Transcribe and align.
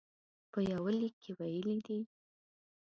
په 0.51 0.59
یوه 0.71 0.91
لیک 0.99 1.15
کې 1.21 1.31
ویلي 1.39 1.77
دي. 1.87 1.99